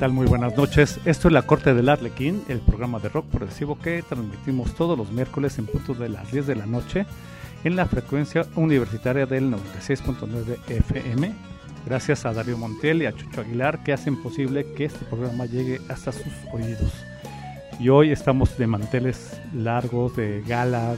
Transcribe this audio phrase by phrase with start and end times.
[0.00, 0.12] Tal?
[0.14, 0.98] Muy buenas noches.
[1.04, 5.12] Esto es La Corte del Arlequín, el programa de rock progresivo que transmitimos todos los
[5.12, 7.04] miércoles en punto de las 10 de la noche
[7.64, 11.34] en la frecuencia universitaria del 96.9 FM.
[11.84, 15.82] Gracias a Darío Montiel y a Chucho Aguilar que hacen posible que este programa llegue
[15.90, 16.94] hasta sus oídos.
[17.78, 20.94] Y hoy estamos de manteles largos, de gala,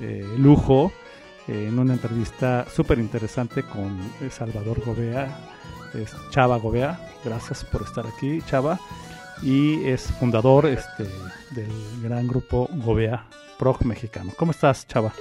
[0.00, 0.90] de, lujo,
[1.46, 3.96] eh, en una entrevista súper interesante con
[4.28, 5.57] Salvador Gobea
[6.02, 6.98] es Chava Gobea.
[7.24, 8.78] Gracias por estar aquí, Chava.
[9.42, 11.04] Y es fundador este,
[11.50, 11.70] del
[12.02, 13.24] gran grupo Gobea
[13.58, 14.32] Prog Mexicano.
[14.36, 15.12] ¿Cómo estás, Chava?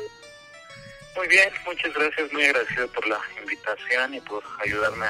[1.16, 2.32] Muy bien, muchas gracias.
[2.34, 5.06] Muy agradecido por la invitación y por ayudarme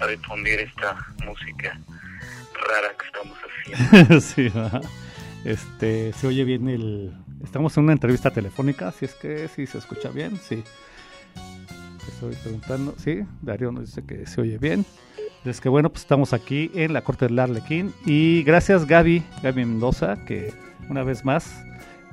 [0.00, 1.78] a difundir esta música
[2.54, 4.20] rara que estamos haciendo.
[4.20, 4.52] sí,
[5.44, 7.12] este, se oye bien el...
[7.42, 10.62] Estamos en una entrevista telefónica, si es que sí se escucha bien, sí
[12.10, 12.94] estoy preguntando.
[12.98, 14.84] Sí, Darío nos dice que se oye bien.
[15.44, 17.94] Es que bueno, pues estamos aquí en la Corte del Arlequín.
[18.04, 20.52] Y gracias Gaby, Gaby Mendoza, que
[20.90, 21.64] una vez más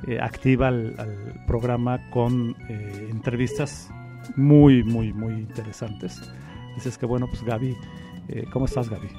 [0.07, 3.89] eh, activa al, programa con eh, entrevistas
[4.35, 6.21] muy, muy, muy interesantes.
[6.75, 7.75] Dices que bueno, pues Gaby,
[8.29, 9.09] eh, ¿cómo estás Gaby?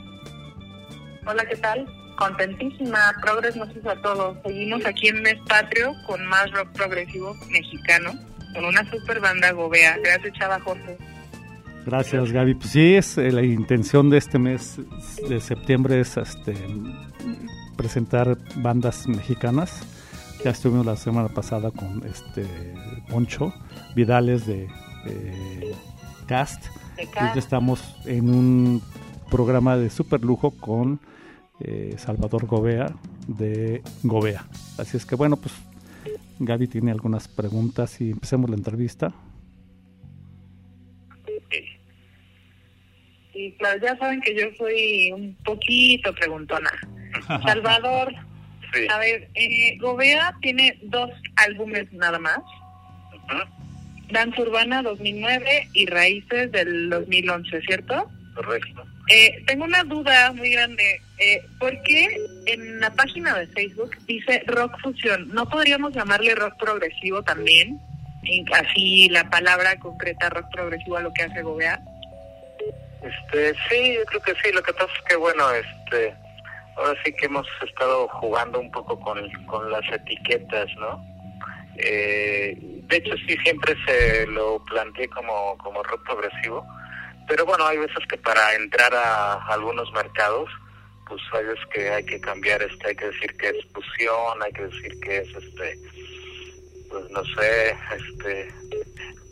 [1.26, 1.86] Hola, ¿qué tal?
[2.16, 4.38] Contentísima, progres a todos.
[4.44, 8.12] Seguimos aquí en Mes Patrio con más rock progresivo mexicano
[8.52, 9.98] con una super banda Gobea.
[10.02, 10.96] Gracias, Chava Jorge.
[11.86, 12.54] Gracias, Gaby.
[12.54, 14.78] Pues sí, es eh, la intención de este mes
[15.28, 16.54] de septiembre es este,
[17.76, 19.80] presentar bandas mexicanas.
[20.44, 22.46] Ya estuvimos la semana pasada con este
[23.08, 23.54] Poncho
[23.94, 24.68] Vidales de,
[26.26, 26.66] Cast.
[26.98, 28.82] Y ya estamos en un
[29.30, 31.00] programa de super lujo con
[31.60, 32.92] eh, Salvador Gobea
[33.26, 34.44] de Gobea.
[34.78, 35.54] Así es que bueno, pues
[36.38, 39.12] Gaby tiene algunas preguntas y empecemos la entrevista.
[43.32, 46.70] Sí, claro, ya saben que yo soy un poquito preguntona.
[47.46, 48.12] Salvador,
[48.90, 52.40] a ver, eh, Gobea tiene dos álbumes nada más.
[54.10, 58.10] Danza Urbana 2009 y Raíces del 2011, ¿cierto?
[58.34, 58.84] Correcto.
[59.08, 61.00] Eh, tengo una duda muy grande.
[61.20, 62.06] Eh, ¿Por qué
[62.46, 65.28] en la página de Facebook dice rock fusión?
[65.28, 67.80] ¿No podríamos llamarle rock progresivo también?
[68.52, 71.80] Así la palabra concreta rock progresivo a lo que hace Gobea.
[73.02, 74.52] Este, sí, yo creo que sí.
[74.52, 76.14] Lo que pasa es que, bueno, este,
[76.76, 81.04] ahora sí que hemos estado jugando un poco con, con las etiquetas, ¿no?
[81.76, 86.66] Eh, de hecho, sí, siempre se lo planteé como, como rock progresivo
[87.28, 90.50] pero bueno, hay veces que para entrar a algunos mercados,
[91.08, 94.52] pues hay veces que hay que cambiar, este, hay que decir que es fusión, hay
[94.52, 95.78] que decir que es, este,
[96.90, 98.48] pues no sé, este,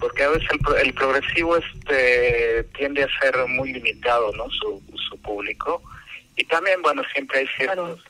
[0.01, 0.49] porque a veces
[0.83, 4.51] el, progresivo este tiende a ser muy limitado, ¿no?
[4.51, 5.83] Su, su público
[6.37, 8.05] y también, bueno, siempre hay ciertos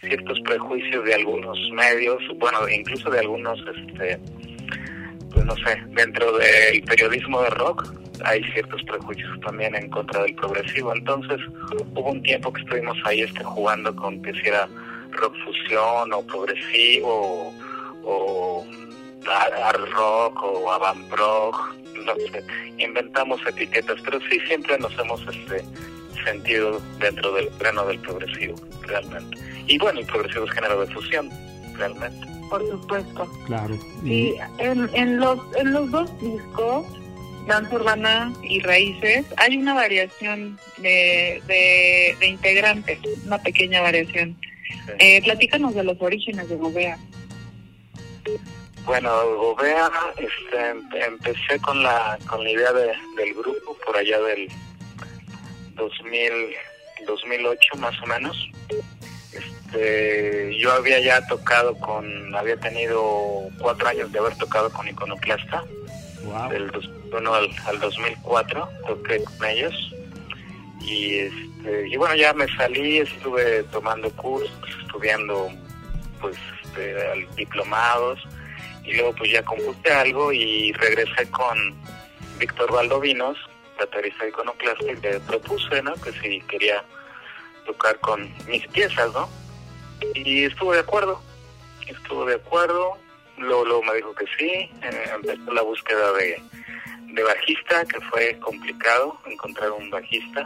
[0.00, 4.18] ciertos prejuicios de algunos medios, bueno, incluso de algunos, este,
[5.30, 7.92] pues no sé, dentro del periodismo de rock
[8.24, 10.94] hay ciertos prejuicios también en contra del progresivo.
[10.94, 11.40] Entonces
[11.94, 14.68] hubo un tiempo que estuvimos ahí este, jugando con que si era
[15.12, 17.52] rock fusión o progresivo
[18.04, 18.66] o,
[19.26, 21.74] hard rock o avant rock,
[22.04, 22.42] no sé,
[22.78, 25.64] inventamos etiquetas, pero sí siempre nos hemos este,
[26.24, 29.36] sentido dentro del plano del progresivo, realmente.
[29.66, 31.30] Y bueno, el progresivo es género de fusión,
[31.76, 32.26] realmente.
[32.48, 33.30] Por supuesto.
[33.46, 33.78] Claro.
[34.04, 36.84] Y en, en, los, en los dos discos,
[37.46, 44.36] danza urbana y raíces, hay una variación de, de, integrantes, una pequeña variación.
[44.98, 46.98] Eh, platícanos de los orígenes de Gobea.
[48.84, 54.48] Bueno, Gobea, este, empecé con la, con la idea de, del grupo por allá del
[55.74, 56.32] 2000,
[57.06, 58.50] 2008 más o menos.
[59.32, 65.64] Este, yo había ya tocado con, había tenido cuatro años de haber tocado con Iconoclasta.
[66.50, 69.74] Del 2001 al, al 2004 toqué con ellos.
[70.80, 74.50] Y, este, y bueno, ya me salí, estuve tomando cursos,
[74.82, 75.50] estudiando
[76.20, 78.20] pues este, diplomados
[78.84, 81.74] y luego pues ya compuse algo y regresé con
[82.38, 83.36] Víctor Valdovinos,
[83.78, 85.94] baterista iconoclasta, y le propuse, ¿no?
[85.94, 86.82] Que si quería
[87.66, 89.28] tocar con mis piezas, ¿no?
[90.14, 91.20] Y estuvo de acuerdo,
[91.86, 92.96] estuvo de acuerdo,
[93.40, 94.50] luego, me dijo que sí,
[94.82, 96.40] eh, empezó la búsqueda de,
[97.06, 100.44] de bajista, que fue complicado encontrar un bajista.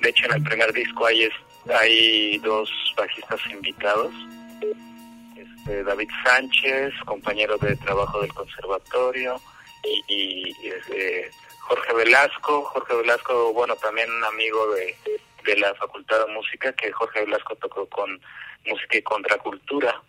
[0.00, 1.28] De hecho, en el primer disco hay,
[1.80, 4.12] hay dos bajistas invitados.
[5.36, 9.40] Este, David Sánchez, compañero de trabajo del conservatorio,
[10.08, 11.30] y, y este,
[11.60, 12.62] Jorge Velasco.
[12.64, 14.96] Jorge Velasco, bueno, también un amigo de,
[15.44, 18.20] de la Facultad de Música, que Jorge Velasco tocó con
[18.66, 20.02] Música y Contracultura,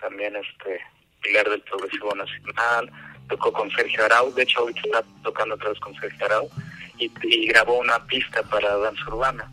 [0.00, 0.80] también este
[1.20, 2.90] pilar del Progresivo Nacional,
[3.28, 6.50] tocó con Sergio Arau, de hecho ahorita está tocando otra vez con Sergio Arau,
[6.98, 9.50] y, grabó una pista para danza urbana.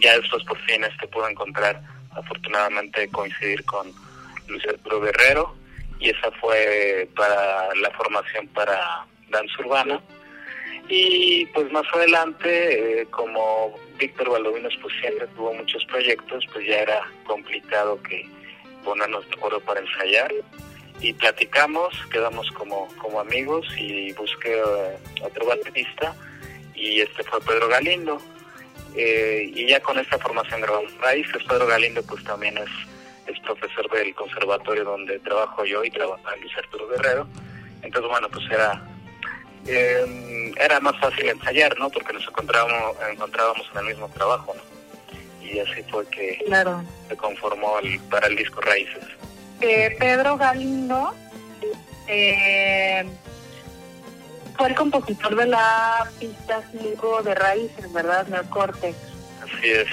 [0.00, 1.80] Ya después por fin este pudo encontrar,
[2.10, 3.92] afortunadamente coincidir con
[4.48, 5.54] Luis Arturo Guerrero,
[6.00, 10.00] y esa fue para la formación para danza urbana
[10.88, 16.80] y pues más adelante, eh, como Víctor Valdovinos pues siempre tuvo muchos proyectos, pues ya
[16.80, 18.28] era complicado que
[18.84, 20.32] ponernos de acuerdo para ensayar.
[21.00, 26.14] Y platicamos, quedamos como, como amigos y busqué eh, otro baterista
[26.74, 28.20] y este fue Pedro Galindo.
[28.96, 31.42] Eh, y ya con esta formación grabamos raíces.
[31.48, 32.70] Pedro Galindo pues también es,
[33.26, 37.26] es profesor del conservatorio donde trabajo yo y trabaja Luis Arturo Guerrero.
[37.82, 38.80] Entonces bueno, pues era
[39.66, 41.90] eh, era más fácil ensayar, ¿no?
[41.90, 44.73] Porque nos encontrábamos, encontrábamos en el mismo trabajo, ¿no?
[45.44, 46.38] Y así fue que
[47.08, 47.76] se conformó
[48.10, 49.04] para el disco Raíces.
[49.60, 51.14] Eh, Pedro Galindo
[52.08, 53.04] eh,
[54.56, 58.26] fue el compositor de la pista 5 de Raíces, ¿verdad?
[58.26, 58.94] Neocorte.
[59.42, 59.88] Así es,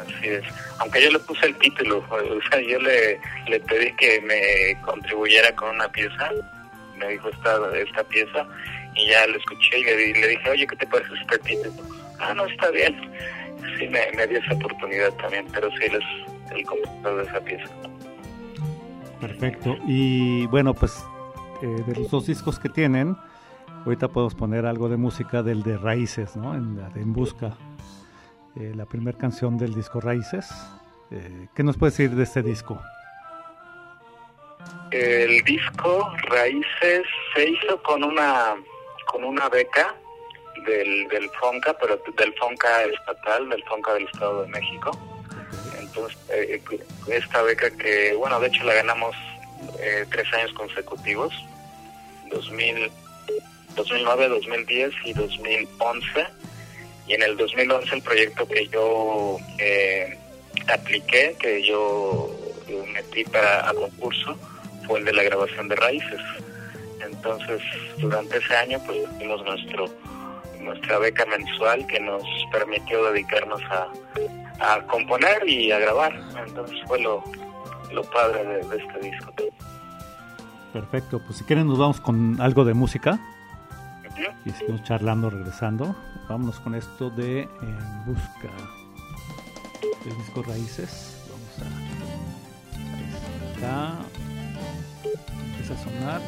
[0.00, 0.44] así es.
[0.78, 5.54] Aunque yo le puse el título, o sea, yo le, le pedí que me contribuyera
[5.54, 6.30] con una pieza
[6.96, 8.46] me dijo esta, esta pieza
[8.94, 11.82] y ya lo escuché y le, dije, oye, ¿qué te parece este título?
[12.18, 12.96] Ah, no, está bien.
[13.78, 17.40] Sí, me, me dio esa oportunidad también, pero sí, él es el compositor de esa
[17.40, 17.74] pieza.
[19.20, 19.76] Perfecto.
[19.86, 21.04] Y bueno, pues
[21.62, 23.16] eh, de los dos discos que tienen,
[23.84, 26.54] ahorita podemos poner algo de música del de Raíces, ¿no?
[26.54, 27.56] En, en Busca.
[28.56, 30.50] Eh, la primera canción del disco Raíces.
[31.10, 32.80] Eh, ¿Qué nos puedes decir de este disco?
[34.90, 37.02] El disco Raíces
[37.34, 38.54] se hizo con una
[39.06, 39.94] con una beca
[40.66, 44.90] del, del FONCA, pero del FONCA estatal, del FONCA del Estado de México.
[45.78, 46.60] Entonces, eh,
[47.08, 49.16] esta beca que, bueno, de hecho la ganamos
[49.78, 51.32] eh, tres años consecutivos,
[52.30, 52.90] 2000,
[53.74, 56.26] 2009, 2010 y 2011.
[57.08, 60.18] Y en el 2011 el proyecto que yo eh,
[60.68, 62.30] apliqué, que yo
[62.92, 64.36] metí para a concurso,
[64.86, 66.20] fue el de la grabación de raíces.
[67.00, 67.62] Entonces,
[67.98, 69.88] durante ese año, pues tuvimos nuestro,
[70.66, 73.88] nuestra beca mensual que nos permitió dedicarnos a,
[74.74, 76.12] a componer y a grabar.
[76.46, 77.22] Entonces fue lo,
[77.92, 79.32] lo padre de, este disco.
[80.72, 83.18] Perfecto, pues si quieren nos vamos con algo de música
[84.44, 85.96] y seguimos charlando, regresando.
[86.28, 88.50] Vámonos con esto de En Busca
[90.04, 91.24] del disco Raíces.
[91.30, 91.96] Vamos a...
[95.04, 96.20] Ahí está a sonar.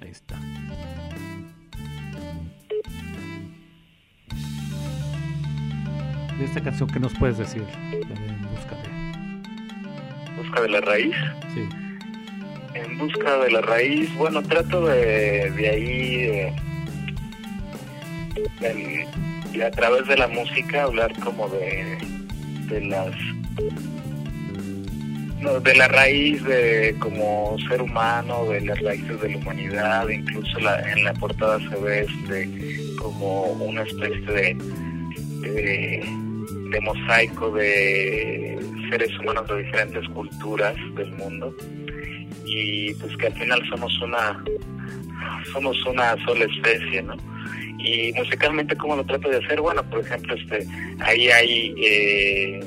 [0.00, 0.36] Ahí está.
[6.40, 7.62] De esta canción, ¿qué nos puedes decir?
[7.92, 8.88] En busca de...
[10.42, 11.14] busca de la raíz.
[11.52, 11.68] Sí.
[12.74, 16.52] En busca de la raíz, bueno, trato de, de ahí,
[18.58, 21.98] de, a través de la música, hablar como de,
[22.68, 23.14] de las
[25.62, 31.04] de la raíz de como ser humano, de las raíces de la humanidad, incluso en
[31.04, 32.48] la portada se ve este
[32.96, 34.54] como una especie de,
[35.42, 36.29] de,
[36.80, 38.58] mosaico de
[38.90, 41.54] seres humanos de diferentes culturas del mundo
[42.44, 44.42] y pues que al final somos una
[45.52, 47.16] somos una sola especie, ¿no?
[47.78, 50.66] Y musicalmente cómo lo trato de hacer, bueno, por ejemplo, este
[51.00, 52.60] ahí hay eh,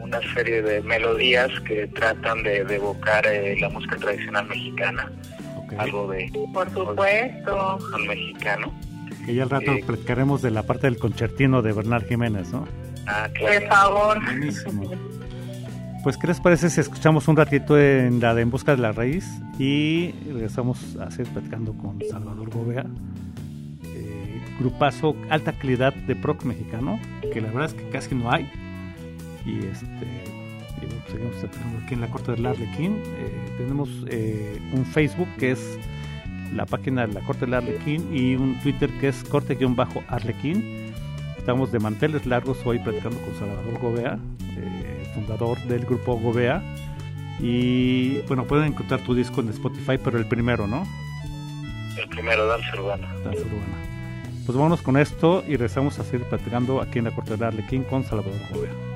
[0.00, 5.10] una serie de melodías que tratan de, evocar eh, la música tradicional mexicana.
[5.78, 6.30] Algo de...
[6.52, 7.78] Por supuesto.
[7.94, 8.72] Al mexicano.
[9.24, 12.66] Que ya al rato eh, platicaremos de la parte del concertino de Bernard Jiménez, ¿no?
[13.06, 13.60] Ah, claro.
[13.60, 14.18] Por favor.
[16.02, 18.90] Pues, ¿qué les parece si escuchamos un ratito en la de En Busca de la
[18.90, 19.24] Raíz
[19.56, 22.86] y regresamos a seguir platicando con Salvador Gobea?
[23.84, 26.98] Eh, grupazo alta calidad de proc mexicano,
[27.32, 28.50] que la verdad es que casi no hay
[29.46, 30.32] y este
[31.10, 31.36] seguimos
[31.84, 35.78] aquí en la corte del Arlequín eh, tenemos eh, un Facebook que es
[36.54, 40.81] la página de la corte del Arlequín y un Twitter que es corte-arlequín
[41.42, 44.18] estamos de manteles largos hoy platicando con Salvador Gobea
[44.56, 46.62] eh, fundador del grupo Gobea.
[47.40, 50.86] Y bueno pueden encontrar tu disco en Spotify pero el primero ¿no?
[51.98, 53.12] el primero Danza Urbana.
[53.24, 53.76] Danza Urbana.
[54.46, 57.82] Pues vámonos con esto y regresamos a seguir platicando aquí en la corte del Arlequín
[57.82, 58.91] con Salvador Gobea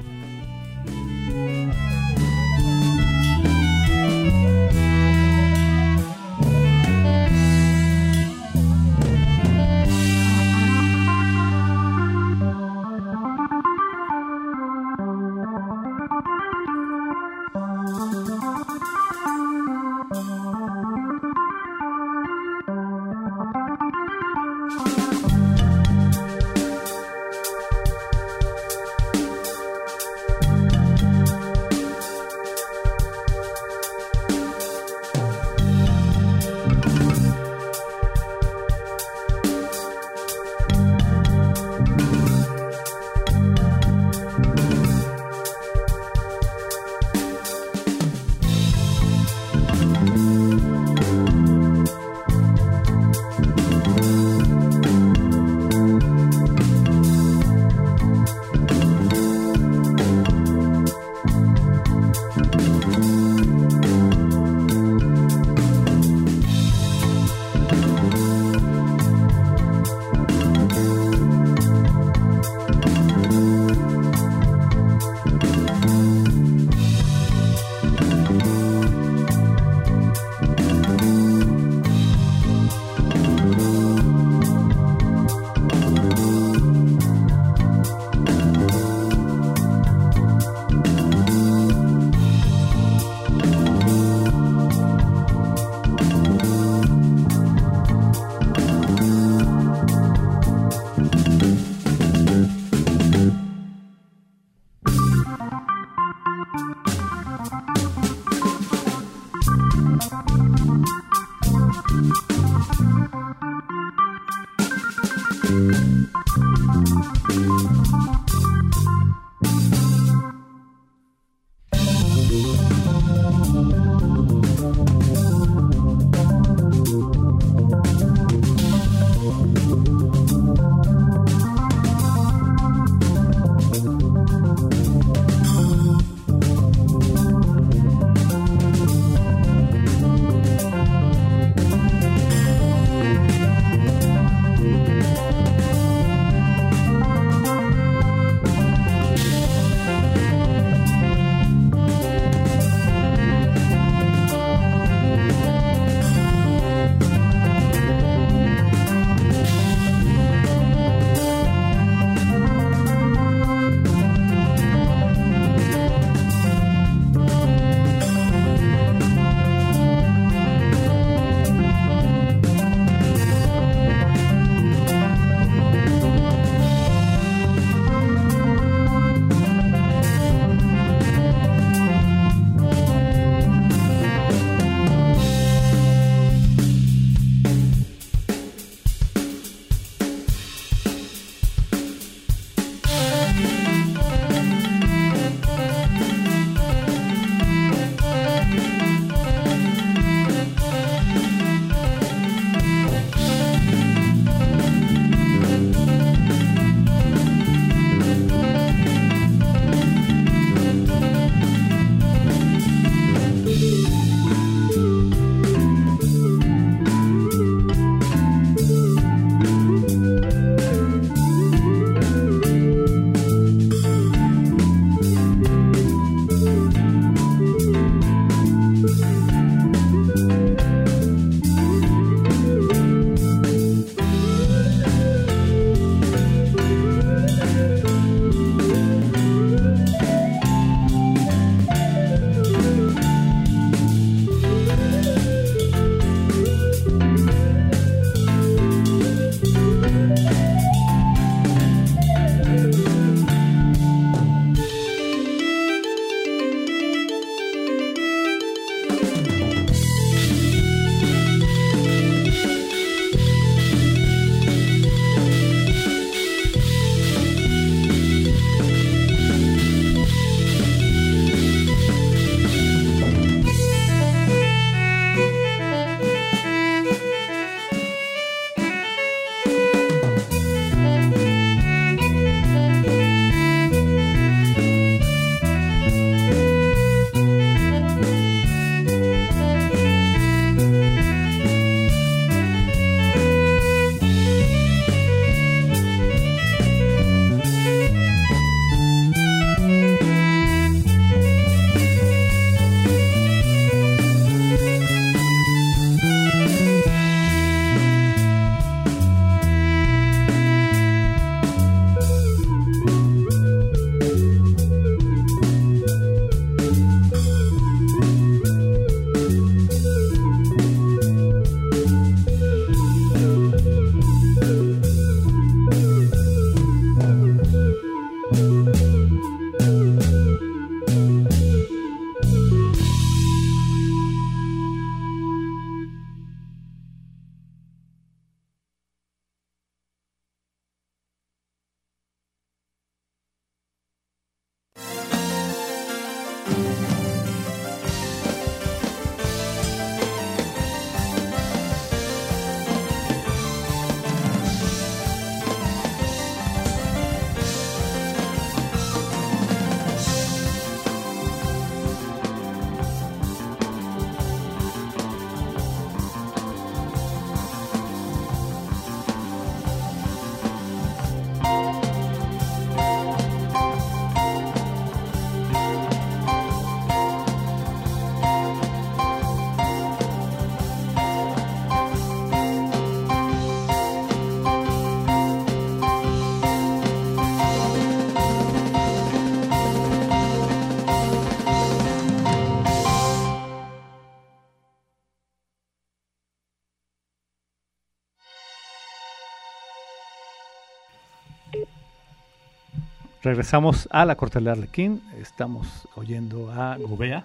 [403.26, 407.24] Regresamos a la Corte de Arlequín, estamos oyendo a Gobea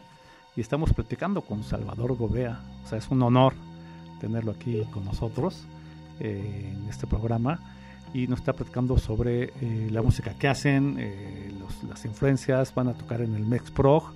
[0.55, 2.59] y estamos platicando con Salvador Gobea.
[2.83, 3.53] O sea, es un honor
[4.19, 5.63] tenerlo aquí con nosotros
[6.19, 7.59] eh, en este programa
[8.15, 11.53] y nos está platicando sobre eh, la música que hacen, eh,
[11.87, 14.11] las influencias, van a tocar en el Mexprog.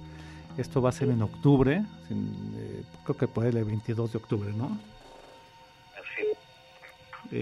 [0.57, 1.85] Esto va a ser en octubre,
[3.03, 4.75] creo que puede el 22 de octubre, ¿no?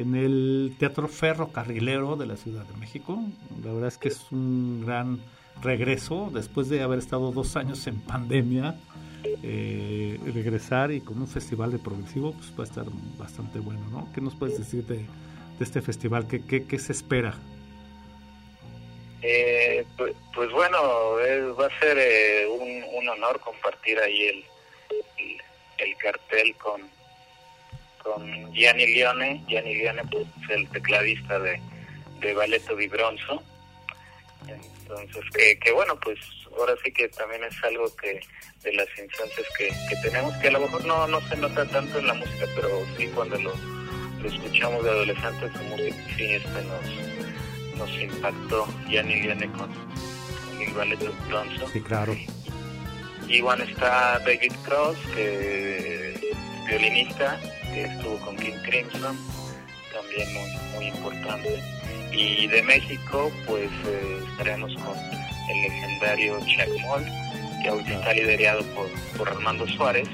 [0.01, 3.19] En el Teatro Ferrocarrilero de la Ciudad de México.
[3.63, 5.19] La verdad es que es un gran
[5.61, 8.75] regreso después de haber estado dos años en pandemia.
[9.41, 12.85] Eh, regresar y con un festival de progresivo pues va a estar
[13.17, 14.09] bastante bueno, ¿no?
[14.13, 15.05] ¿Qué nos puedes decir de,
[15.59, 16.27] este festival?
[16.27, 17.33] ¿Qué, qué, se espera?
[19.21, 20.77] Eh, pues, pues, bueno,
[21.57, 24.43] va a ser eh, un, honor compartir ahí
[25.77, 26.81] el cartel con,
[28.03, 29.43] con Gianni Lione.
[29.47, 31.59] Gianni Lione pues, es el tecladista de,
[32.19, 33.41] de Balletto di Bronzo.
[34.47, 36.19] Entonces, que, que bueno, pues
[36.57, 38.19] ahora sí que también es algo que
[38.63, 41.99] de las instancias que, que tenemos, que a lo mejor no, no se nota tanto
[41.99, 43.53] en la música, pero sí cuando lo,
[44.21, 48.67] lo escuchamos de adolescentes, su música sí este nos, nos impactó.
[48.87, 51.67] Gianni Lione con, con el Balletto di Bronzo.
[51.69, 52.15] Sí, claro.
[53.27, 56.09] Y bueno, está David Cross, que
[56.69, 57.39] es
[57.73, 59.17] violinista, estuvo con King Crimson,
[59.93, 61.59] también muy, muy importante.
[62.11, 64.95] Y de México, pues eh, estaremos con
[65.49, 67.03] el legendario Chuck Moll,
[67.61, 70.07] que ahorita está liderado por, por Armando Suárez.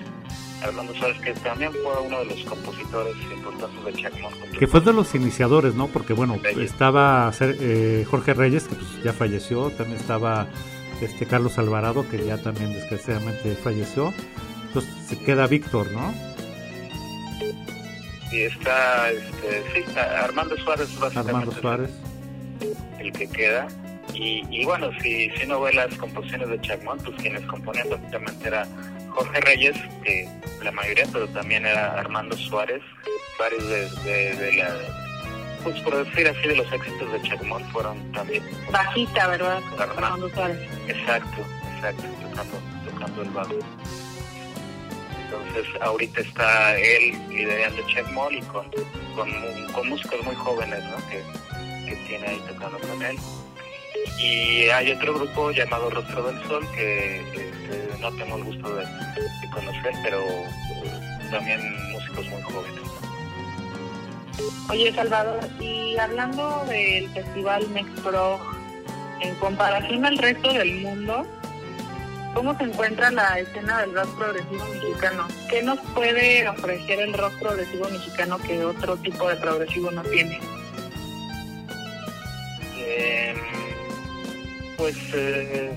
[0.64, 4.34] Armando Suárez, que también fue uno de los compositores importantes de Chuck Moll.
[4.58, 5.88] Que fue de los iniciadores, ¿no?
[5.88, 10.48] Porque, bueno, estaba eh, Jorge Reyes, que pues, ya falleció, también estaba
[11.02, 14.14] este Carlos Alvarado, que ya también desgraciadamente falleció.
[14.68, 16.14] Entonces se queda Víctor, ¿no?
[18.32, 21.90] Y está este, sí, Armando Suárez Armando Suárez.
[23.00, 23.68] El, que queda.
[24.14, 28.48] Y, y, bueno si, si no ve las composiciones de Chacmón pues quienes componían prácticamente
[28.48, 28.68] era
[29.12, 30.28] Jorge Reyes que
[30.64, 32.82] la mayoría pero también era Armando Suárez.
[33.40, 34.76] Varios de, de, la
[35.64, 40.60] pues por decir así de los éxitos de Chacmón fueron también bajista verdad Armando Suárez.
[40.88, 42.60] Exacto exacto tocando
[42.92, 43.56] tocando el bajo
[45.32, 48.70] entonces ahorita está él liderando Checkmall y con,
[49.88, 50.98] músicos muy jóvenes ¿no?
[51.10, 53.18] que, que tiene ahí tocando con él.
[54.20, 57.22] Y hay otro grupo llamado Rostro del Sol que
[58.00, 58.86] no tengo el gusto de,
[59.54, 61.60] conocer, pero eh, también
[61.92, 62.82] músicos muy jóvenes.
[64.70, 67.66] Oye Salvador, y hablando del festival
[68.04, 68.40] Pro
[69.22, 71.26] en comparación al resto del mundo,
[72.34, 75.28] ¿Cómo se encuentra la escena del rock progresivo mexicano?
[75.50, 80.40] ¿Qué nos puede ofrecer el rock progresivo mexicano que otro tipo de progresivo no tiene?
[82.78, 83.38] Em,
[84.78, 85.72] pues eh,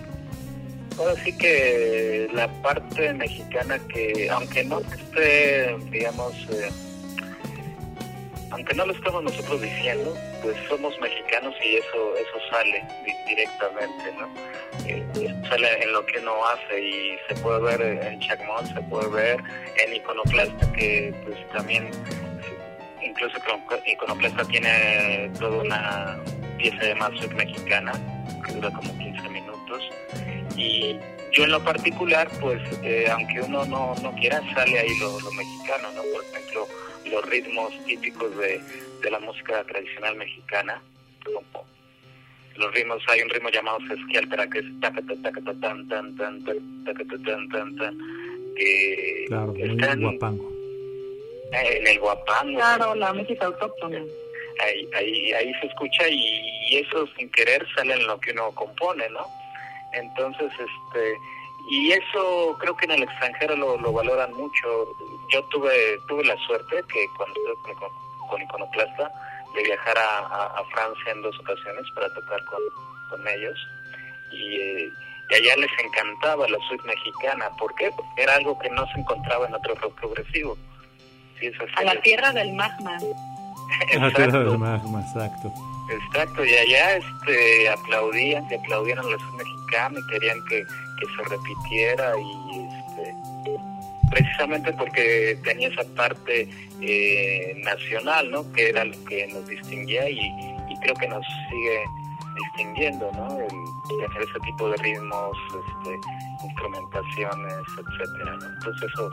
[0.98, 6.70] ahora sí que la parte mexicana que, aunque no esté, digamos, eh,
[8.52, 12.84] aunque no lo estemos nosotros diciendo, pues somos mexicanos y eso eso sale
[13.26, 14.28] directamente, ¿no?
[14.86, 15.04] Eh,
[15.48, 19.40] sale en lo que uno hace y se puede ver en Chacmón, se puede ver
[19.76, 21.90] en Iconoclasta, que pues también,
[23.02, 23.38] incluso
[23.86, 26.18] Iconoclasta tiene toda una
[26.58, 27.92] pieza de Mazuk mexicana,
[28.44, 29.82] que dura como 15 minutos,
[30.56, 30.98] y
[31.32, 35.32] yo en lo particular, pues, eh, aunque uno no, no quiera, sale ahí lo, lo
[35.32, 36.02] mexicano, ¿no?
[36.12, 36.68] Por ejemplo,
[37.12, 38.60] los ritmos típicos de,
[39.02, 40.82] de la música tradicional mexicana,
[41.24, 41.66] como
[42.56, 46.44] los ritmos, hay un ritmo llamado sesquialtera que es tan tan tan tan
[48.56, 50.52] que claro, está en, guapango.
[51.52, 52.58] en el guapango.
[52.58, 54.02] Claro, la música autóctona.
[54.60, 59.08] Ahí, ahí, ahí se escucha y, eso sin querer sale en lo que uno compone,
[59.10, 59.26] ¿no?
[59.92, 61.14] Entonces, este,
[61.70, 64.94] y eso creo que en el extranjero lo, lo valoran mucho.
[65.32, 69.10] Yo tuve tuve la suerte que cuando estuve con, con Iconoclasta
[69.54, 72.60] de viajar a, Francia en dos ocasiones para tocar con,
[73.10, 73.58] con ellos
[74.30, 74.92] y, eh,
[75.30, 77.50] y, allá les encantaba la suite mexicana.
[77.58, 77.90] ¿Por qué?
[77.96, 80.56] Porque era algo que no se encontraba en otro rock progresivo.
[81.76, 82.96] a la tierra del magma.
[83.96, 85.52] a la tierra del magma, exacto.
[85.90, 91.06] Exacto, y allá este, aplaudían, que aplaudían a la suite mexicana y querían que, que
[91.06, 92.68] se repitiera y
[94.12, 96.48] precisamente porque tenía esa parte
[96.80, 98.50] eh, nacional, ¿no?
[98.52, 101.84] Que era lo que nos distinguía y, y creo que nos sigue
[102.34, 103.38] distinguiendo, ¿no?
[103.38, 103.48] El
[103.88, 105.98] tener ese tipo de ritmos, este,
[106.44, 108.46] instrumentaciones, etcétera, ¿no?
[108.46, 109.10] Entonces eso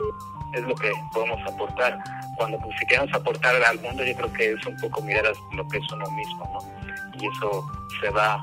[0.52, 1.98] es lo que podemos aportar.
[2.36, 5.54] Cuando pues, si queremos aportar al mundo, yo creo que es un poco mirar a
[5.54, 7.20] lo que es uno mismo, ¿no?
[7.20, 7.66] Y eso
[8.00, 8.42] se va,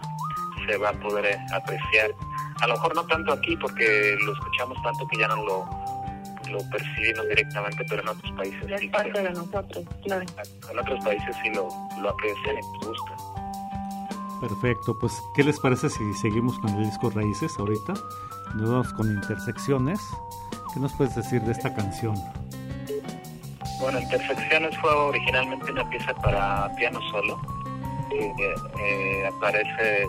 [0.68, 2.14] se va a poder apreciar.
[2.62, 5.87] A lo mejor no tanto aquí, porque lo escuchamos tanto que ya no lo,
[6.50, 8.74] lo percibimos directamente, pero en otros países sí.
[8.74, 10.26] Es parte de nosotros, claro.
[10.72, 11.70] En otros países sí lo,
[12.02, 13.38] lo aprecian y les gusta.
[14.42, 17.94] Perfecto, pues ¿qué les parece si seguimos con el disco Raíces ahorita?
[18.56, 20.00] Nos vamos con Intersecciones.
[20.74, 22.16] ¿Qué nos puedes decir de esta canción?
[23.80, 27.40] Bueno, Intersecciones fue originalmente una pieza para piano solo.
[28.12, 28.34] Eh,
[28.80, 30.08] eh, aparece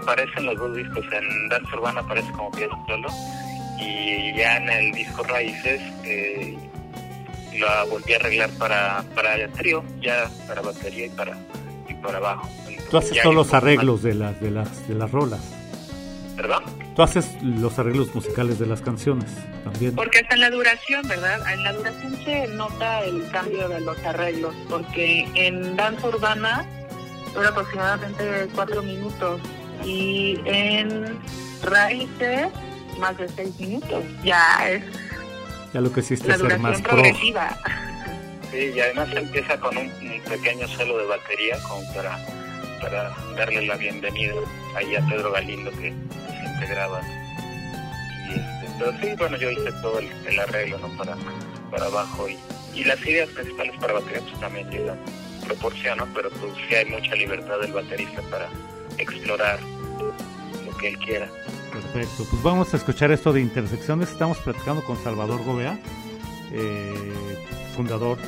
[0.00, 1.04] aparece en los dos discos.
[1.12, 3.08] En Danza Urbana aparece como piano solo.
[3.78, 6.56] Y ya en el disco Raíces eh,
[7.58, 11.36] la volví a arreglar para, para trío, ya para batería y para,
[11.88, 12.48] y para bajo.
[12.90, 15.40] Tú haces todos los arreglos de las, de las, de las rolas.
[16.36, 16.64] ¿Perdón?
[16.94, 19.30] Tú haces los arreglos musicales de las canciones
[19.64, 19.94] también.
[19.94, 21.40] Porque hasta en la duración, ¿verdad?
[21.52, 26.66] En la duración se nota el cambio de los arreglos, porque en danza urbana
[27.34, 29.40] dura aproximadamente cuatro minutos
[29.84, 31.18] y en
[31.62, 32.48] raíces
[32.98, 34.04] más de seis minutos.
[34.24, 34.84] Ya es.
[35.72, 37.56] Ya lo que hiciste la es ser más progresiva.
[38.50, 42.18] Sí, y además empieza con un, un pequeño solo de batería como para
[42.82, 44.34] para darle la bienvenida
[44.74, 47.00] ahí a Pedro Galindo que, se integraba.
[48.28, 50.88] Y este, pero sí, bueno, yo hice todo el, arreglo ¿no?
[50.98, 51.16] para,
[51.70, 52.36] para abajo y,
[52.74, 54.98] y las ideas principales para batería pues también llegan
[55.46, 58.48] proporciono, pero pues sí hay mucha libertad del baterista para
[58.98, 59.60] explorar
[60.66, 61.28] lo que él quiera.
[61.72, 64.10] Perfecto, pues vamos a escuchar esto de intersecciones.
[64.10, 65.80] Estamos platicando con Salvador Gobea,
[66.52, 67.38] eh,
[67.74, 68.18] fundador,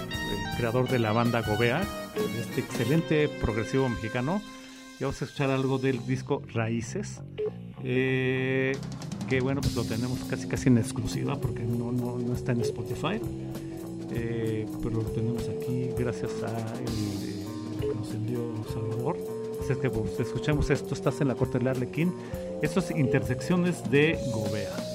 [0.56, 1.82] creador de la banda Gobea,
[2.40, 4.40] este excelente progresivo mexicano.
[4.98, 7.20] Y vamos a escuchar algo del disco Raíces,
[7.82, 8.78] eh,
[9.28, 13.20] que bueno, pues lo tenemos casi casi en exclusiva porque no, no, está en Spotify,
[14.10, 18.40] eh, pero lo tenemos aquí gracias a el que nos envió
[18.72, 19.33] Salvador.
[19.60, 22.14] Así pues, escuchemos esto, estás en la corte del Arlequín,
[22.62, 24.93] estas intersecciones de Gobea.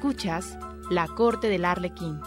[0.00, 0.56] Escuchas
[0.88, 2.22] La Corte del Arlequín.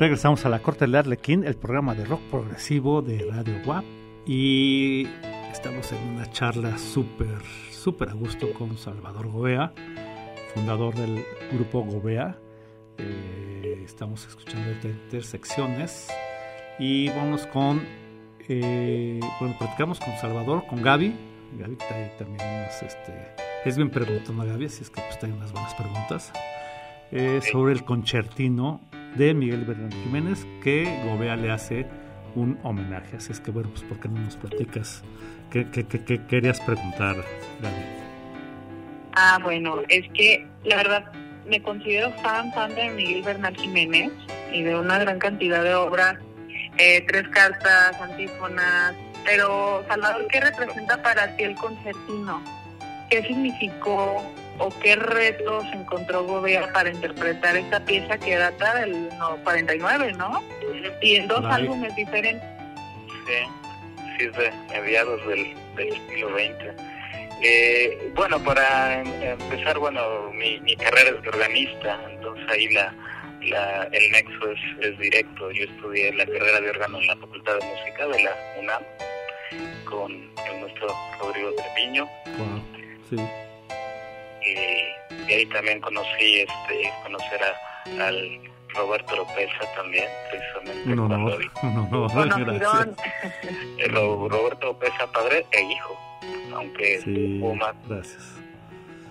[0.00, 3.84] Regresamos a la Corte del Arlequín, el programa de rock progresivo de Radio WAP.
[4.26, 5.06] Y
[5.52, 9.74] estamos en una charla súper, súper a gusto con Salvador Gobea,
[10.54, 12.34] fundador del grupo Gobea.
[12.96, 16.08] Eh, estamos escuchando intersecciones.
[16.78, 17.82] Y vamos con.
[18.48, 21.14] Eh, bueno, platicamos con Salvador, con Gaby.
[21.58, 21.76] Gaby
[22.18, 22.40] también
[22.80, 23.34] este,
[23.66, 26.32] es bien preguntando a Gaby, así es que pues hay unas buenas preguntas.
[27.12, 28.80] Eh, sobre el concertino
[29.16, 31.86] de Miguel Bernal Jiménez, que Gobea le hace
[32.34, 33.16] un homenaje.
[33.16, 35.02] Así es que, bueno, pues, ¿por qué no nos platicas?
[35.50, 35.66] ¿Qué,
[36.28, 37.16] querías preguntar,
[37.60, 38.00] Gaby?
[39.14, 41.12] Ah, bueno, es que la verdad
[41.46, 44.12] me considero fan, fan de Miguel Bernal Jiménez
[44.52, 46.16] y de una gran cantidad de obras,
[46.78, 48.94] eh, tres cartas, antífonas,
[49.24, 52.42] pero Salvador, ¿qué representa para ti el concertino?
[53.10, 54.22] ¿Qué significó
[54.60, 59.08] o qué retos encontró Gobea para interpretar esta pieza que data del
[59.42, 60.42] 49, ¿no?
[61.00, 62.48] Y en dos álbumes diferentes.
[63.26, 65.56] Sí, sí, es de mediados del,
[66.08, 66.82] siglo XX.
[67.42, 72.94] Eh, bueno, para em, empezar, bueno, mi, mi, carrera es de organista, entonces ahí la,
[73.40, 75.50] la, el nexo es, es, directo.
[75.52, 78.82] Yo estudié la carrera de órgano en la Facultad de Música de la UNAM
[79.86, 82.04] con el nuestro Rodrigo Trepiño.
[82.36, 82.62] Wow,
[83.08, 83.16] sí
[84.46, 88.40] y, ahí también conocí este conocer a, al
[88.74, 92.96] Roberto Lopeza también precisamente no, cuando no, no, no, gracias.
[93.92, 96.10] Roberto Lopeza padre e hijo
[96.54, 97.00] aunque
[97.40, 98.34] hubo más gracias.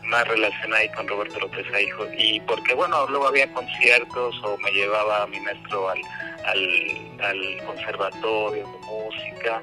[0.03, 4.71] más relación ahí con Roberto López hijo y porque bueno luego había conciertos o me
[4.71, 5.99] llevaba a mi maestro al,
[6.45, 9.61] al, al conservatorio de música.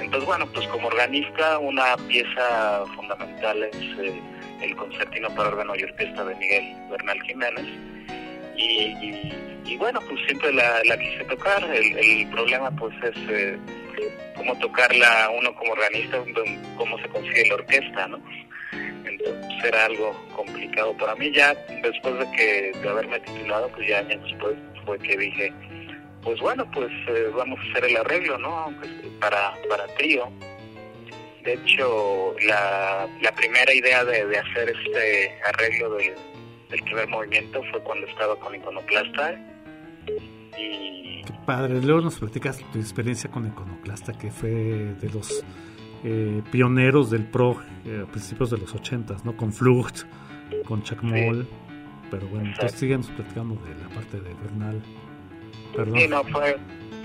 [0.00, 4.22] Entonces bueno pues como organista una pieza fundamental es eh,
[4.62, 7.66] el concertino para órgano y orquesta de Miguel Bernal Jiménez.
[8.56, 11.62] Y, bueno, pues siempre la, quise tocar.
[11.64, 13.58] El, problema pues es eh,
[14.36, 16.18] cómo tocarla uno como organista,
[16.76, 18.20] cómo se consigue la orquesta, ¿no?
[19.04, 21.32] Entonces era algo complicado para mí.
[21.32, 25.52] Ya después de que de haberme titulado, pues ya años después fue que dije,
[26.22, 28.72] pues bueno, pues eh, vamos a hacer el arreglo, ¿no?
[29.20, 30.30] Para, para trío
[31.44, 36.14] de hecho, la, la primera idea de, de, hacer este arreglo del,
[36.70, 39.34] del primer movimiento fue cuando estaba con Iconoclasta.
[40.58, 41.22] Y...
[41.24, 41.80] Qué padre.
[41.80, 45.44] Luego nos platicas tu experiencia con Iconoclasta, que fue de los
[46.04, 49.36] eh, pioneros del pro eh, a principios de los ochentas, ¿no?
[49.36, 50.04] Con Flucht,
[50.66, 51.46] con Chuck Moll.
[52.10, 54.82] Pero bueno, entonces sigamos platicando de la parte de Bernal.
[55.74, 55.98] Perdón.
[55.98, 56.56] Sí, no, fue,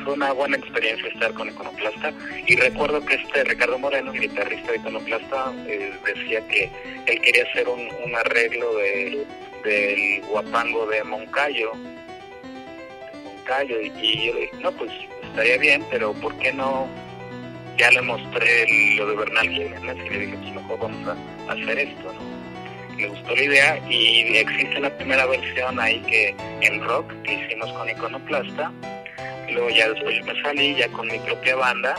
[0.03, 2.13] fue una buena experiencia estar con Iconoclasta
[2.45, 6.70] y recuerdo que este Ricardo Moreno, guitarrista de Iconoclasta, eh, decía que
[7.05, 9.26] él quería hacer un, arreglo de,
[9.63, 11.72] del guapango de Moncayo,
[13.24, 14.91] Moncayo y, yo le dije, no, pues
[15.24, 16.88] estaría bien, pero ¿por qué no?
[17.78, 21.07] Ya le mostré lo de Bernal Jiménez y le dije, pues mejor vamos
[21.47, 22.27] a hacer esto, ¿no?
[22.98, 27.72] Le gustó la idea y existe la primera versión ahí que en rock que hicimos
[27.74, 28.72] con Iconoclasta
[29.52, 31.95] luego ya después me salí ya con mi propia banda,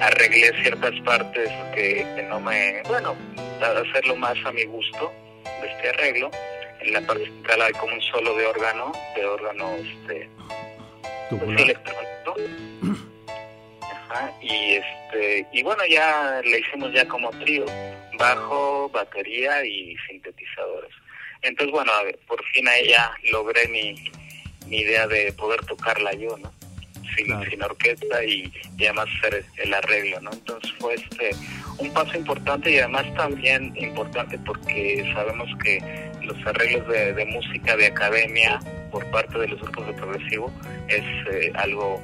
[0.00, 3.16] arreglé ciertas partes que, no me, bueno,
[3.60, 5.12] hacerlo más a mi gusto
[5.60, 6.30] de este arreglo.
[6.80, 10.28] En la parte central hay como un solo de órgano, de órgano este
[11.30, 12.34] pues, electrónico.
[14.40, 17.64] y este y bueno ya le hicimos ya como trío,
[18.16, 20.92] bajo, batería y sintetizadores.
[21.42, 21.92] Entonces bueno,
[22.26, 23.94] por fin ahí ya logré mi,
[24.66, 26.52] mi idea de poder tocarla yo, ¿no?
[27.16, 30.32] Sin, orquesta y, además hacer el arreglo, ¿no?
[30.32, 31.30] Entonces fue este
[31.78, 35.78] un paso importante y además también importante porque sabemos que
[36.22, 38.60] los arreglos de, música de academia
[38.90, 40.52] por parte de los grupos de progresivo
[40.88, 42.02] es eh, algo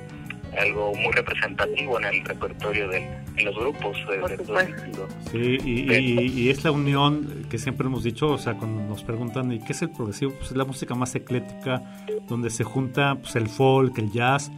[0.59, 5.09] algo muy representativo en el repertorio de en los grupos de, todo el mundo.
[5.31, 9.61] Sí, y, es la unión que siempre hemos dicho, o sea, cuando nos preguntan, ¿y
[9.61, 10.33] qué es el progresivo?
[10.33, 11.83] Pues es la música más eclética,
[12.29, 14.51] donde se junta pues, el folk, el jazz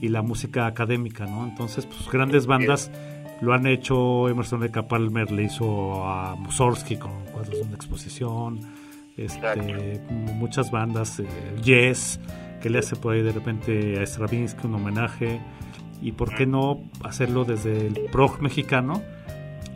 [0.00, 1.44] y la música académica, ¿no?
[1.44, 2.90] Entonces, pues grandes bandas
[3.40, 8.60] lo han hecho, Emerson Lake Palmer le hizo a Mussorgsky con cuadros de una exposición,
[9.16, 11.26] este, muchas bandas, eh,
[11.62, 12.18] Yes,
[12.62, 15.40] que le hace por ahí de repente a Stravinsky un homenaje
[16.00, 19.02] y por qué no hacerlo desde el prog mexicano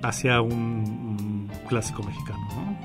[0.02, 2.76] hacia un, clásico mexicano, ¿no?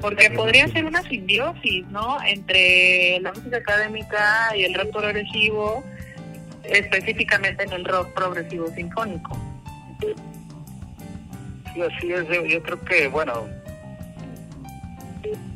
[0.00, 2.18] Porque podría ser una simbiosis, ¿no?
[2.22, 5.82] Entre la música académica y el rock progresivo,
[6.64, 9.36] específicamente en el rock progresivo sinfónico.
[11.72, 12.24] Sí, así es.
[12.48, 13.48] Yo, creo que, bueno,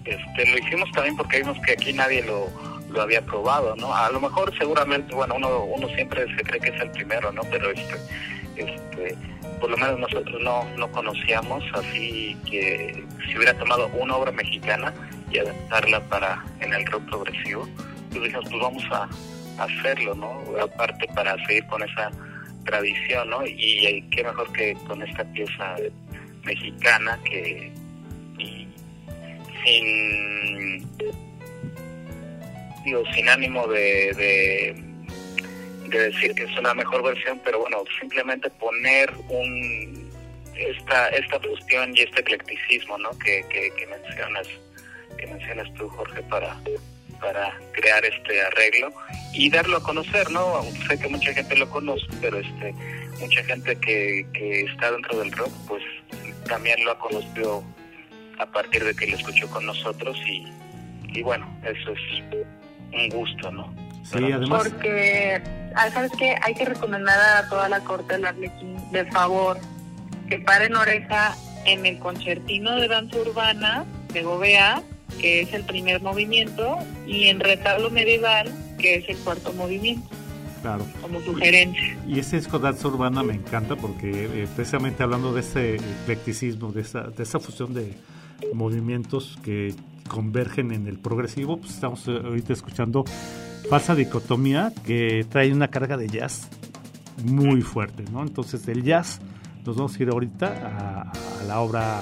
[0.05, 2.49] este, lo hicimos también porque vimos que aquí nadie lo,
[2.97, 3.95] lo había probado, ¿no?
[3.95, 7.43] A lo mejor seguramente, bueno, uno, uno siempre se cree que es el primero, ¿no?
[7.51, 7.97] Pero este,
[8.57, 9.17] este,
[9.61, 14.93] por lo menos nosotros no, no conocíamos, así que si hubiera tomado una obra mexicana
[15.31, 17.69] y adaptarla para en el rock progresivo,
[18.11, 19.09] pues dijimos, pues vamos a,
[19.59, 20.43] hacerlo, ¿no?
[20.61, 22.11] Aparte para seguir con esa
[22.67, 23.47] tradición, ¿no?
[23.47, 25.77] Y, qué mejor que con esta pieza
[26.45, 27.73] mexicana que
[29.65, 30.87] sin
[33.15, 34.75] sin ánimo de
[35.89, 40.11] de decir que es una mejor versión, pero bueno, simplemente poner un
[40.55, 43.11] esta esta fusión y este eclecticismo, ¿no?
[43.19, 44.49] Que, que, mencionas
[45.19, 46.57] que mencionas tú, Jorge, para
[47.21, 48.93] para crear este arreglo
[49.33, 50.63] y darlo a conocer, ¿no?
[50.89, 52.75] Sé que mucha gente lo conoce, pero este
[53.21, 55.83] mucha gente que, que está dentro del rock, pues
[56.47, 57.65] también lo ha conocido
[58.39, 60.47] a partir de que lo escuchó con nosotros y,
[61.19, 62.47] y bueno, eso es
[62.97, 63.73] un gusto, ¿no?
[64.03, 64.63] Sí, además.
[64.65, 65.43] Porque,
[65.75, 66.37] ah, ¿sabes qué?
[66.43, 69.59] Hay que recomendar a toda la corte del Arlequín, de favor,
[70.29, 74.83] que paren oreja en el concertino de danza urbana de Gobea,
[75.21, 80.09] que es el primer movimiento, y en retablo medieval, que es el cuarto movimiento.
[80.63, 80.87] Claro.
[81.01, 81.97] Como sugerencia.
[82.07, 86.73] Y ese disco de danza urbana me encanta porque eh, precisamente hablando de ese eclecticismo,
[86.73, 87.95] de esa, de esa fusión de
[88.55, 89.75] movimientos que
[90.07, 93.05] convergen en el progresivo, pues estamos eh, ahorita escuchando
[93.69, 96.49] falsa dicotomía que trae una carga de jazz
[97.25, 98.23] muy fuerte, ¿no?
[98.23, 99.21] Entonces del jazz
[99.65, 102.01] nos vamos a ir ahorita a, la obra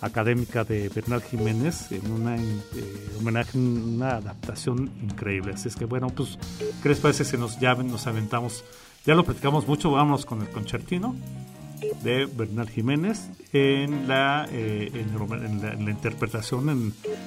[0.00, 2.42] académica de Bernal Jiménez en una eh,
[3.18, 5.52] homenaje, una adaptación increíble.
[5.54, 6.38] Así es que bueno, pues,
[6.82, 8.64] ¿qué les parece si nos, ya nos aventamos?
[9.04, 11.14] Ya lo platicamos mucho, vámonos con el concertino
[12.02, 16.68] de Bernal Jiménez en la, eh, en, la interpretación,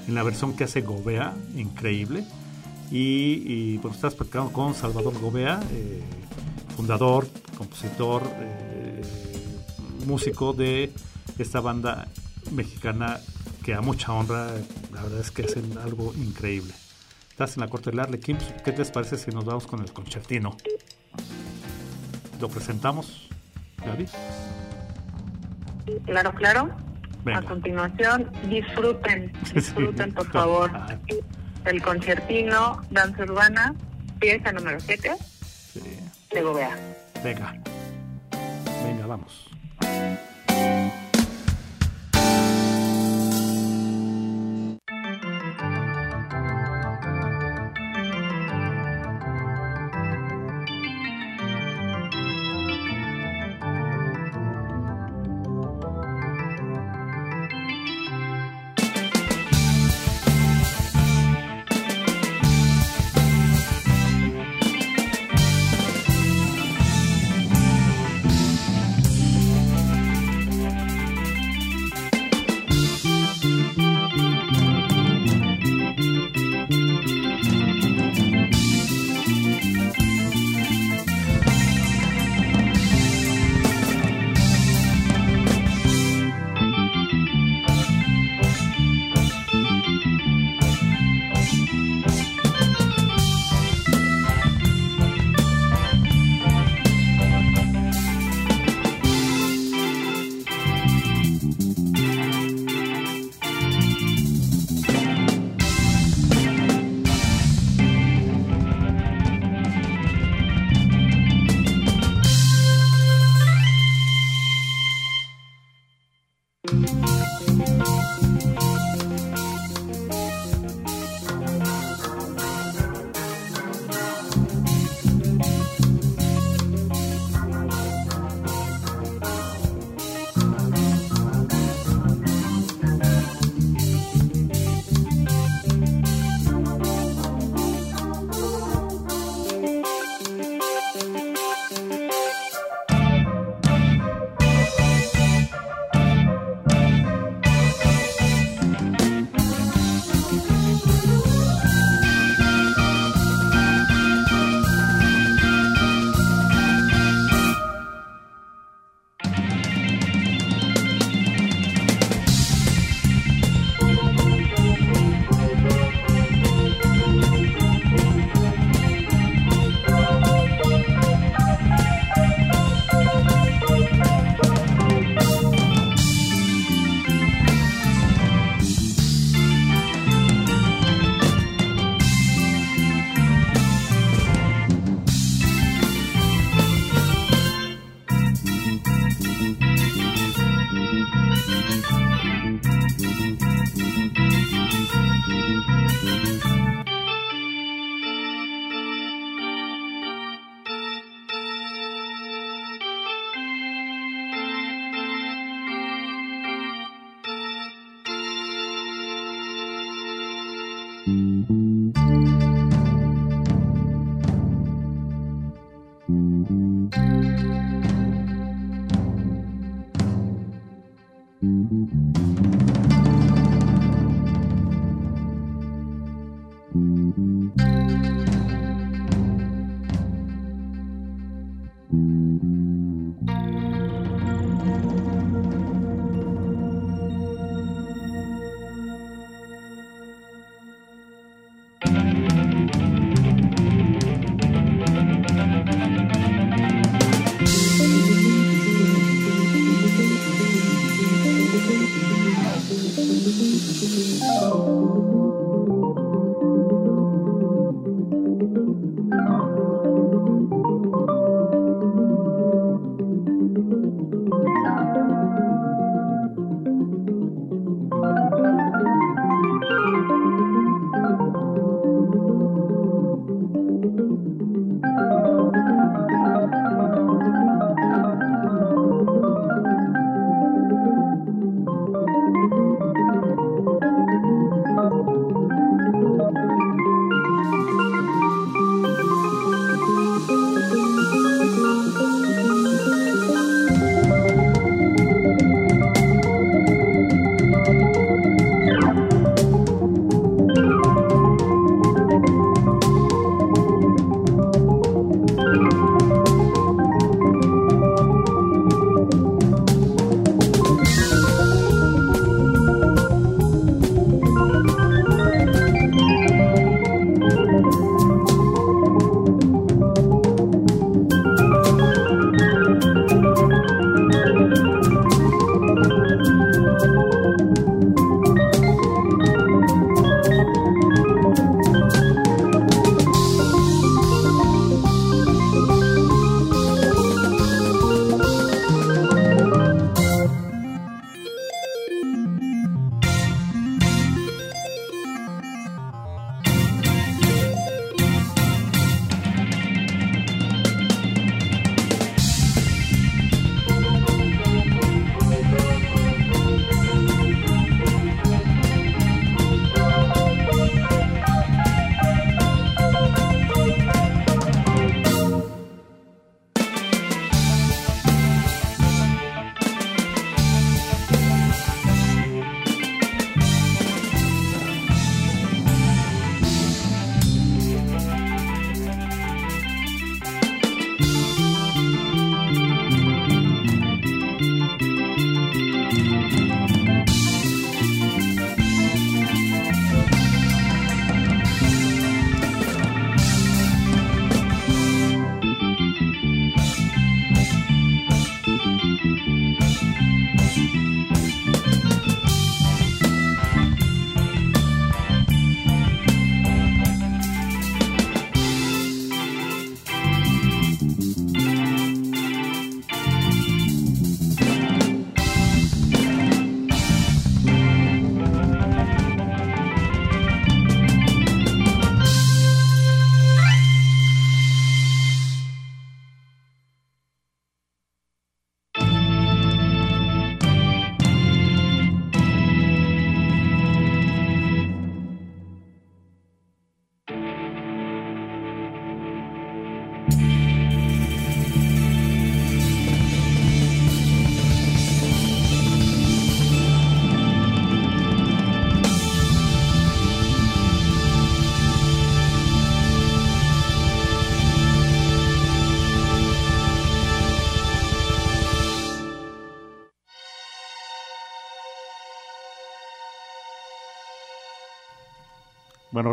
[0.08, 2.26] en, la versión que hace Gobea, increíble.
[2.92, 6.02] Y, bueno, estás platicando con Salvador Gobea, eh,
[6.76, 7.28] fundador,
[7.58, 9.02] compositor, eh,
[10.08, 10.92] músico de
[11.38, 12.08] esta banda
[12.52, 13.20] mexicana
[13.64, 14.48] que a mucha honra,
[14.94, 16.74] la verdad es que hacen algo increíble.
[17.30, 20.58] Estás en la corte del Arlequín, ¿qué te parece si nos vamos con el concertino?
[22.42, 23.30] ¿Lo presentamos,
[23.86, 24.06] Gaby?
[26.06, 26.70] Claro, claro.
[27.34, 30.72] A continuación, disfruten, disfruten por favor.
[31.66, 33.76] el concertino Danza Urbana,
[34.20, 35.12] pieza número 7
[35.74, 35.82] sí.
[36.32, 36.76] de Gobea.
[37.24, 37.54] Venga,
[38.84, 39.50] venga, vamos.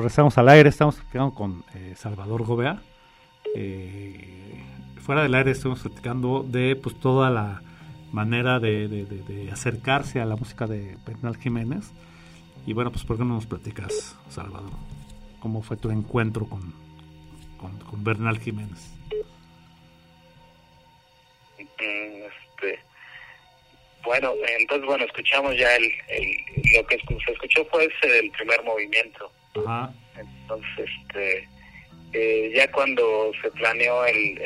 [0.07, 2.80] Regresamos al aire, estamos platicando con eh, Salvador Gobea.
[3.57, 4.62] Eh,
[5.00, 7.61] fuera del aire estamos platicando de pues toda la
[8.12, 11.90] manera de, acercarse a la música de Bernal Jiménez.
[12.68, 14.70] Y bueno, pues ¿por qué no nos platicas, Salvador?
[15.40, 16.72] ¿Cómo fue tu encuentro con,
[17.59, 18.92] con, Bernal Jiménez?
[21.59, 22.78] Mm, este,
[24.04, 25.92] bueno, entonces bueno, escuchamos ya el,
[26.76, 31.48] lo que se escuchó fue el primer movimiento entonces, este,
[32.12, 34.38] eh, ya cuando se planeó el,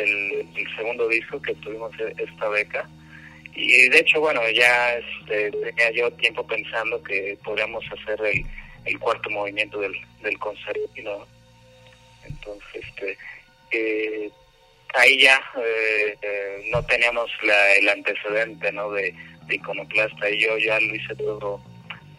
[0.76, 2.88] segundo disco que tuvimos e, esta beca,
[3.54, 8.44] y de hecho, bueno, ya este, tenía yo tiempo pensando que podríamos hacer el,
[8.84, 9.92] el cuarto movimiento del,
[10.22, 10.38] del.
[12.24, 13.18] Entonces, este,
[13.72, 14.30] eh,
[14.94, 19.14] ahí ya eh, eh, no teníamos la, el antecedente no de,
[19.48, 21.60] iconoclasta y yo ya lo hice todo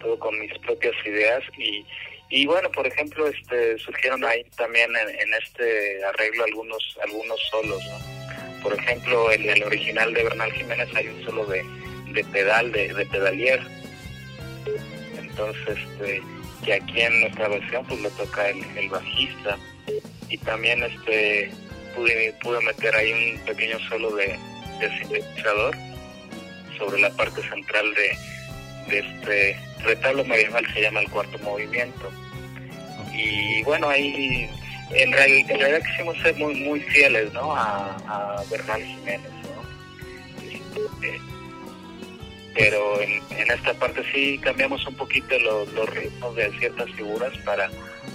[0.01, 1.85] todo con mis propias ideas y
[2.31, 7.83] y bueno por ejemplo este surgieron ahí también en, este arreglo algunos algunos solos
[8.63, 11.63] por ejemplo en el original de Bernal Jiménez hay un solo de,
[12.13, 13.59] de pedal de, de pedalier.
[15.17, 16.21] Entonces este
[16.63, 19.57] que aquí en nuestra versión pues le toca el, el bajista.
[20.29, 21.51] Y también este
[21.95, 24.37] pude, pude meter ahí un pequeño solo de,
[24.99, 25.75] sintetizador
[26.77, 32.11] sobre la parte central de, este retablo que se llama el cuarto movimiento.
[33.13, 34.49] Y bueno, ahí
[34.91, 37.55] en, realidad quisimos ser muy muy fieles ¿no?
[37.55, 39.31] a, Bernal Jiménez.
[40.43, 41.21] Este,
[42.53, 43.21] pero en,
[43.51, 47.69] esta parte sí cambiamos un poquito los, los ritmos de ciertas figuras para,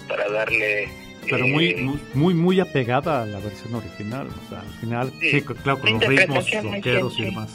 [0.09, 0.89] para darle
[1.29, 4.29] pero muy, muy, muy, muy apegada a la versión original.
[4.29, 7.51] O sea, al final, sí, claro, con los ritmos rockeros y demás.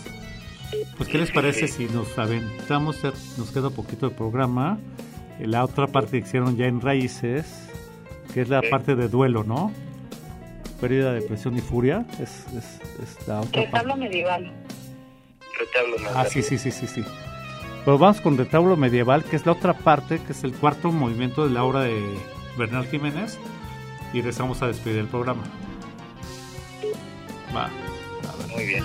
[0.97, 3.03] Pues, ¿qué les parece si nos aventamos?
[3.37, 4.79] Nos queda poquito de programa.
[5.39, 7.69] La otra parte que hicieron ya en Raíces,
[8.33, 9.71] que es la parte de duelo, ¿no?
[10.79, 12.05] Pérdida, depresión y furia.
[12.19, 14.51] Es, es, la otra Retablo medieval.
[15.59, 16.13] Retablo medieval.
[16.15, 17.03] Ah, sí, sí, sí, sí, sí.
[17.83, 21.47] Pero vamos con Retablo medieval, que es la otra parte, que es el cuarto movimiento
[21.47, 21.99] de la obra de
[22.57, 23.39] Bernal Jiménez
[24.13, 25.43] y regresamos a despedir el programa.
[27.55, 27.69] Va.
[28.53, 28.83] Muy bien.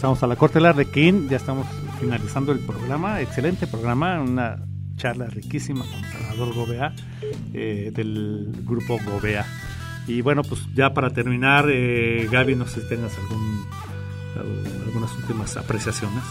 [0.00, 1.66] Regresamos a la Corte del Arlequín, ya estamos
[2.00, 4.56] finalizando el programa, excelente programa, una
[4.96, 6.94] charla riquísima con Salvador Gobea
[7.52, 9.44] eh, del grupo Gobea.
[10.06, 13.68] Y bueno, pues ya para terminar, eh, Gaby, no sé si tengas algún,
[14.86, 16.24] algunas últimas apreciaciones.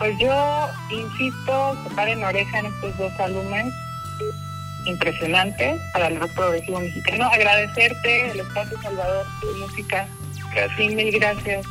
[0.00, 3.72] Pues yo insisto, se paren oreja en estos dos álbumes
[4.84, 7.24] impresionantes para el rock progresivo mexicano.
[7.24, 10.06] Agradecerte el espacio, Salvador, tu música.
[10.54, 10.94] Gracias.
[10.94, 11.66] mil gracias.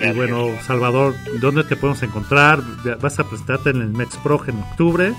[0.00, 2.60] Y bueno, Salvador, ¿dónde te podemos encontrar?
[3.00, 5.12] Vas a presentarte en el MexProg en octubre,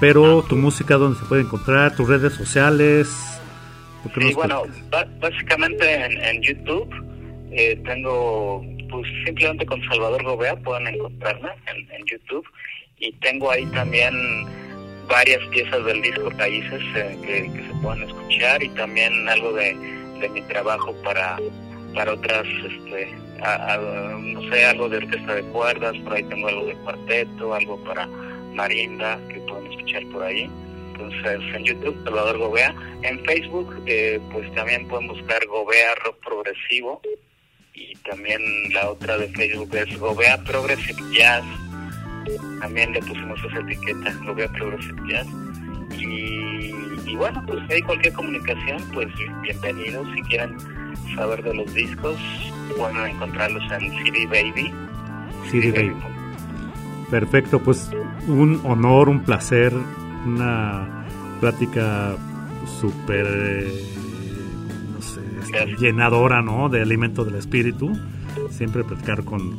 [0.00, 1.96] pero tu música, ¿dónde se puede encontrar?
[1.96, 3.08] ¿Tus redes sociales?
[4.14, 4.62] Sí, bueno,
[5.20, 6.88] básicamente en, YouTube
[7.50, 12.46] eh, tengo, pues simplemente con Salvador Gobea pueden encontrarme en, YouTube
[12.98, 14.14] y tengo ahí también
[15.08, 19.74] varias piezas del disco Raíces eh, que, que, se pueden escuchar y también algo de,
[20.20, 21.38] de mi trabajo para,
[21.94, 26.74] para otras este, no sé, algo de orquesta de cuerdas, por ahí tengo algo de
[26.76, 28.06] cuarteto, algo para
[28.54, 30.50] marimba que pueden escuchar por ahí.
[30.92, 37.02] Entonces en YouTube Salvador Gobea, en Facebook eh, pues también pueden buscar Gobea Rock Progresivo
[37.74, 38.40] y también
[38.72, 41.44] la otra de Facebook es Gobea Progressive Jazz.
[42.60, 45.26] También le pusimos esa etiqueta, Gobea Progressive Jazz.
[45.92, 46.72] Y,
[47.06, 49.08] y bueno, pues hay cualquier comunicación, pues
[49.42, 50.56] bienvenidos si quieren
[51.14, 52.16] saber de los discos,
[52.76, 54.72] pueden encontrarlos en CD Baby.
[55.50, 55.96] CD Baby.
[57.10, 57.90] Perfecto, pues
[58.26, 59.72] un honor, un placer,
[60.26, 61.06] una
[61.40, 62.16] plática
[62.80, 63.82] súper, eh,
[64.92, 66.68] no sé, este, llenadora, ¿no?
[66.68, 67.92] De alimento del espíritu.
[68.50, 69.56] Siempre platicar con,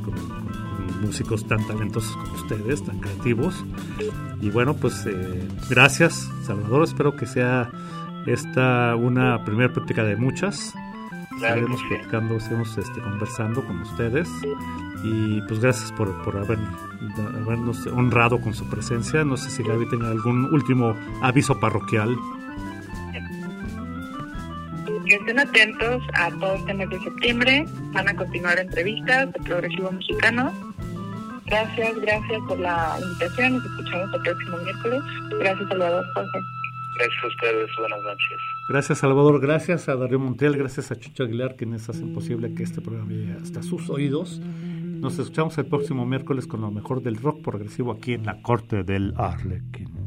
[1.01, 3.63] músicos tan talentosos como ustedes, tan creativos.
[4.41, 6.83] Y bueno, pues eh, gracias, Salvador.
[6.83, 7.69] Espero que sea
[8.25, 10.73] esta una primera plática de muchas
[11.37, 14.29] estaremos platicando, estaremos este, conversando con ustedes
[15.03, 16.57] y pues gracias por, por haber,
[17.17, 19.23] habernos honrado con su presencia.
[19.23, 22.15] No sé si Gaby tenga algún último aviso parroquial.
[25.37, 27.65] Estén atentos a todo este mes de septiembre.
[27.93, 30.51] Van a continuar entrevistas de Progresivo Mexicano.
[31.45, 33.53] Gracias, gracias por la invitación.
[33.53, 35.01] Nos escuchamos el próximo miércoles.
[35.39, 36.39] Gracias, Salvador Jorge.
[36.97, 37.69] Gracias a ustedes.
[37.77, 38.37] Buenas noches.
[38.69, 42.81] Gracias Salvador, gracias a Darío Montiel, gracias a Chucho Aguilar quienes hacen posible que este
[42.81, 44.41] programa llegue hasta sus oídos.
[44.41, 48.83] Nos escuchamos el próximo miércoles con lo mejor del rock progresivo aquí en la corte
[48.83, 50.06] del Arlequín.